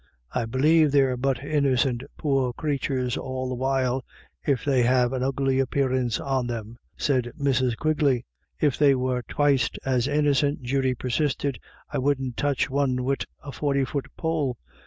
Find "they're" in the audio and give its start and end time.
0.91-1.15